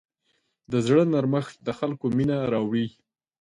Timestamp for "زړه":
0.85-1.03